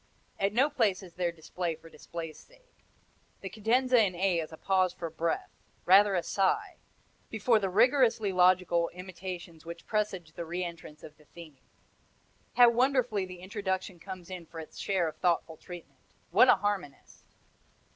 [0.39, 2.85] At no place is there display for display's sake.
[3.41, 5.51] The cadenza in A is a pause for breath,
[5.85, 6.77] rather a sigh,
[7.29, 11.59] before the rigorously logical imitations which presage the re entrance of the theme.
[12.55, 15.99] How wonderfully the introduction comes in for its share of thoughtful treatment.
[16.31, 17.35] What a harmonist!